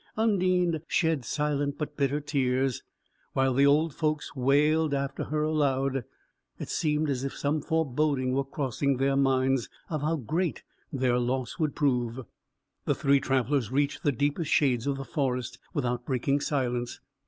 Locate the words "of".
9.91-10.01, 14.87-14.97